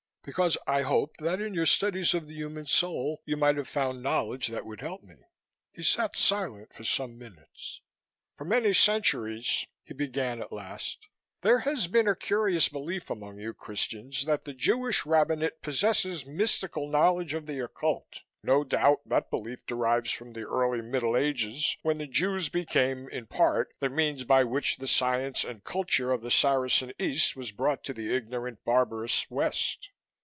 [0.23, 4.03] "Because I hoped that in your studies of the human soul, you might have found
[4.03, 5.15] knowledge that would help me."
[5.71, 7.81] He sat silent for some minutes.
[8.37, 11.07] "For many centuries," he began at last,
[11.41, 16.77] "there has been a curious belief among you Christians that the Jewish rabbinate possesses mystic
[16.77, 18.21] knowledge of the occult.
[18.43, 23.25] No doubt that belief derives from the early Middle Ages when the Jews became in
[23.25, 27.83] part the means by which the science and culture of the Saracen East was brought
[27.85, 29.89] to the ignorant barbarous West.